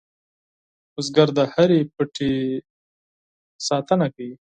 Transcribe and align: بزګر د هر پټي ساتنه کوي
بزګر 0.93 1.29
د 1.37 1.39
هر 1.53 1.69
پټي 1.95 2.31
ساتنه 3.67 4.07
کوي 4.15 4.33